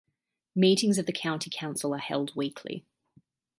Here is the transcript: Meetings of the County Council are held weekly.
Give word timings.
Meetings 0.55 0.97
of 0.97 1.05
the 1.05 1.11
County 1.13 1.51
Council 1.53 1.93
are 1.93 1.99
held 1.99 2.35
weekly. 2.35 2.83